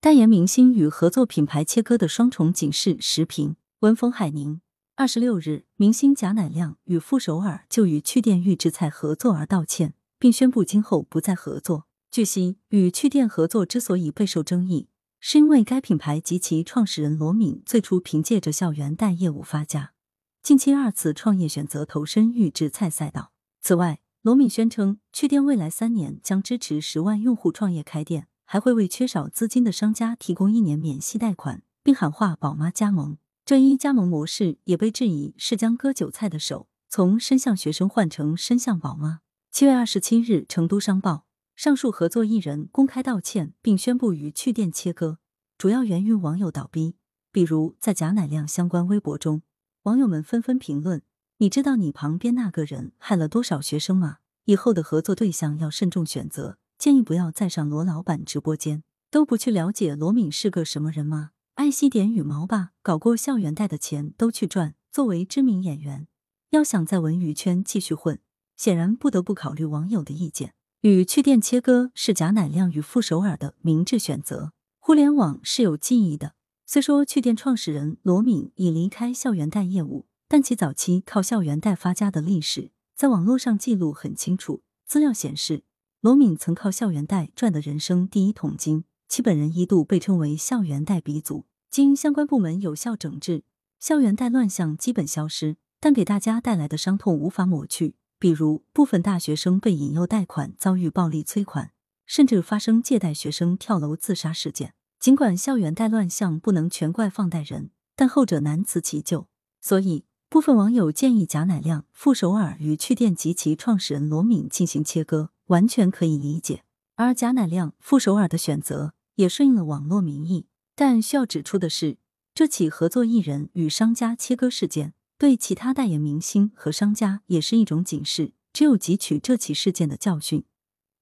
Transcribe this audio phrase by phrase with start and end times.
[0.00, 3.56] 代言明星与合作品牌切割的双重警示时评。
[3.80, 4.60] 文峰海宁，
[4.94, 11.88] 二十六日，明星贾乃亮与傅首尔就与趣店预制菜合作而道歉，并宣布今后不再合作。
[12.12, 14.88] 据悉，与趣店合作之所以备受争议，
[15.18, 19.94] 是因为该品牌及其创始人罗敏最初凭借着校园贷业务发家，
[20.40, 23.32] 近期二次创业选择投身预制菜赛道。
[23.60, 33.18] 此外，罗敏宣称，趣店未来三年将支持十万用户创业开店，还会为缺少资金的商家提供一年免息贷款，并喊话宝妈加盟。
[33.44, 39.20] 这一加盟模式也被质疑是将割韭菜的手从伸向学生换成伸向宝妈。
[39.50, 45.18] 七月二十七日，成都商报，上述合作艺人公开道歉，并宣布与趣店切割，
[45.58, 46.96] 主要源于网友倒逼。
[47.30, 49.42] 比如在贾乃亮相关微博中，
[49.82, 51.02] 网友们纷纷评论
[51.36, 54.20] ：“你知道你旁边那个人害了多少学生吗？
[54.46, 64.76] 以后的合作对象要慎重选择，建议不要再上罗老板直播间，都不去了解罗敏是个什么人吗？”爱惜点羽毛吧，搞过校园贷的钱都去赚。
[64.92, 66.06] 作为知名演员，
[66.50, 68.20] 要想在文娱圈继续混，
[68.56, 70.54] 显然不得不考虑网友的意见。
[70.82, 74.52] 与趣店切割是贾乃亮与傅首尔的明智选择。
[74.78, 84.62] 互联网是有记忆的，虽说趣店创始人罗敏已离开校园贷业务，但其早期靠校园贷发家的历史，在网络上记录很清楚。
[84.86, 85.64] 资料显示，
[86.00, 88.84] 罗敏曾靠校园贷赚得人生第一桶金。
[89.08, 93.42] 其本人一度被称为校园贷鼻祖，经相关部门有效整治，
[93.80, 97.96] 校园贷乱象基本消失，但给大家带来的伤痛无法抹去。
[98.20, 101.72] 比如，部分大学生被引诱贷款，遭遇暴力催款，
[102.06, 104.74] 甚至发生借贷学生跳楼自杀事件。
[105.00, 109.26] 尽管校园贷乱象不能全怪放贷人，但后者难辞其咎。
[109.60, 116.62] 所以，部分网友建议贾乃亮、傅首尔与趣店及其创始人罗敏进行切割，完全可以理解。
[116.94, 118.94] 而贾乃亮、傅首尔的选择。
[119.18, 120.46] 也顺应了网络民意，
[120.76, 121.98] 但需要指出的是，
[122.34, 128.32] 这起合作艺人与商家切割事件对其他代言明星和商家也是一种警示。
[128.52, 130.44] 只有汲取这起事件的教训，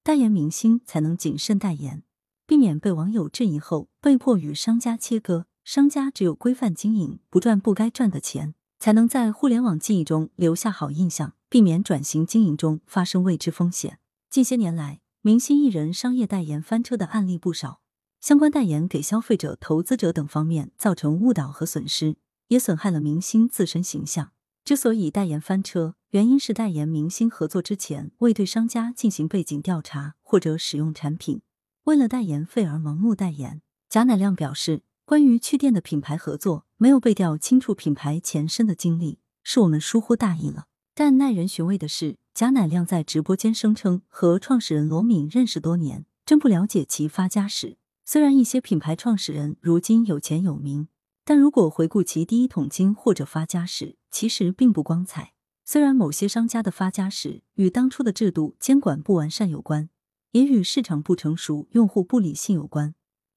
[0.03, 2.01] 代言明星才能谨慎代言，
[2.47, 5.45] 避免被网友质疑后被迫与商家切割。
[5.63, 13.99] 商家只有规范经营，不赚不该赚的钱，才能在互联网记忆中留下好印象，避免转型经营中发生未知风险。
[14.29, 17.79] 近些年来，明星艺人商业代言翻车的案例不少。
[18.19, 22.17] 相关代言给消费者、投资者等方面造成误导和损失，
[22.49, 24.31] 也损害了明星自身形象。
[24.65, 31.41] 之所以代言翻车，原因是代言明星合作之前未对商家进行背景调查，或者使用产品
[31.85, 33.61] 为了代言费而盲目代言。
[33.89, 40.65] 贾乃亮表示，关于趣店的品牌合作，没有背调清楚品牌前身的经历，是我们疏忽大意了。
[40.93, 47.79] 但耐人寻味的是，贾乃亮在直播间声称和创始人罗敏认识多年，真不了解其发家史。
[48.05, 50.87] 虽然一些品牌创始人如今有钱有名，
[51.25, 55.33] 但如果回顾其第一桶金或者发家史，其实并不光彩。
[55.65, 59.89] 虽然某些商家的发家史与当初的制度监管不完善有关，
[60.33, 62.93] 也与市场不成熟、用户不理性有关，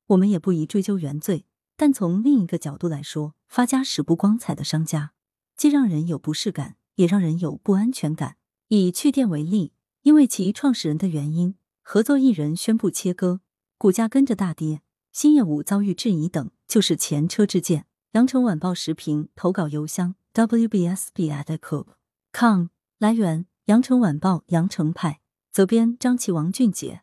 [0.08, 1.46] 我们也不宜追究原罪。
[1.74, 5.12] 但从另一个角度来说，发家史不光彩的商家，
[5.56, 8.36] 既让人有不适感，也让人有不安全感。
[8.72, 9.72] 以趣店为例，
[10.02, 13.40] 因为其创始人的原因，合作艺人宣布切割。
[13.76, 17.86] 股价跟着大跌，新业务遭遇质疑等，就是前车之鉴。
[18.12, 21.86] 羊城晚报时评投稿邮箱：wbsb@com。
[23.00, 25.20] 来源：羊城晚报羊城派。
[25.50, 27.02] 责编：张琪、王俊杰。